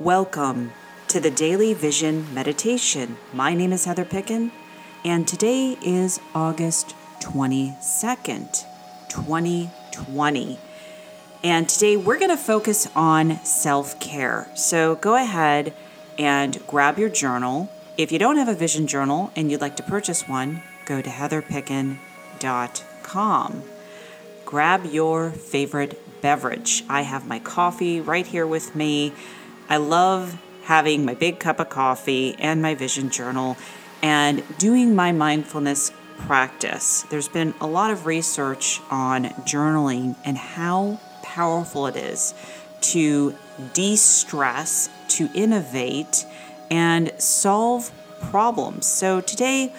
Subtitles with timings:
[0.00, 0.70] Welcome
[1.08, 3.16] to the Daily Vision Meditation.
[3.32, 4.52] My name is Heather Picken,
[5.04, 8.64] and today is August 22nd,
[9.08, 10.58] 2020.
[11.42, 14.48] And today we're going to focus on self care.
[14.54, 15.74] So go ahead
[16.16, 17.68] and grab your journal.
[17.96, 21.10] If you don't have a vision journal and you'd like to purchase one, go to
[21.10, 23.62] heatherpicken.com.
[24.44, 26.84] Grab your favorite beverage.
[26.88, 29.12] I have my coffee right here with me.
[29.68, 33.56] I love having my big cup of coffee and my vision journal
[34.02, 37.02] and doing my mindfulness practice.
[37.10, 42.34] There's been a lot of research on journaling and how powerful it is
[42.80, 43.34] to
[43.74, 46.24] de stress, to innovate,
[46.70, 47.90] and solve
[48.30, 48.86] problems.
[48.86, 49.72] So today,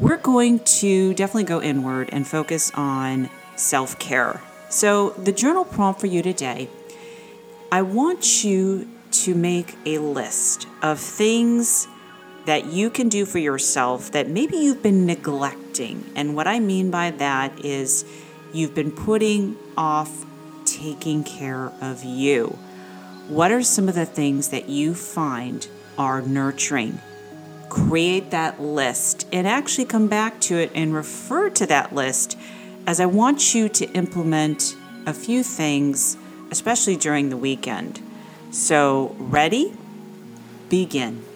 [0.00, 4.40] we're going to definitely go inward and focus on self care.
[4.68, 6.68] So, the journal prompt for you today
[7.70, 8.88] I want you
[9.22, 11.86] to make a list of things
[12.46, 16.04] that you can do for yourself that maybe you've been neglecting.
[16.14, 18.04] And what I mean by that is
[18.52, 20.26] you've been putting off
[20.64, 22.58] taking care of you.
[23.28, 25.66] What are some of the things that you find
[25.96, 27.00] are nurturing?
[27.70, 32.36] Create that list and actually come back to it and refer to that list
[32.86, 36.16] as I want you to implement a few things,
[36.50, 38.00] especially during the weekend.
[38.54, 39.74] So, ready?
[40.70, 41.33] Begin.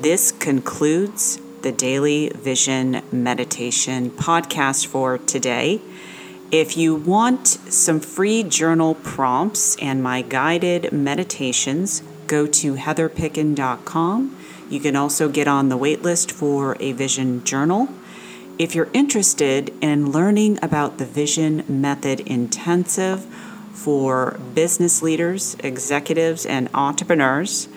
[0.00, 5.80] This concludes the Daily Vision Meditation podcast for today.
[6.52, 14.36] If you want some free journal prompts and my guided meditations, go to heatherpicken.com.
[14.70, 17.88] You can also get on the waitlist for a vision journal.
[18.56, 23.24] If you're interested in learning about the Vision Method Intensive
[23.72, 27.68] for business leaders, executives, and entrepreneurs,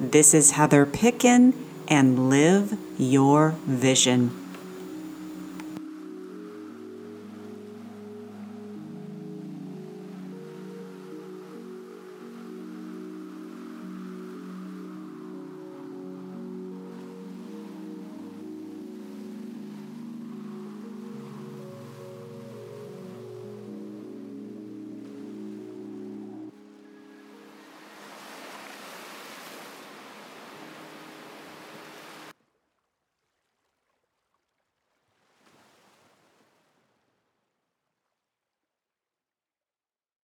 [0.00, 1.52] this is Heather Picken
[1.88, 4.47] and live your vision.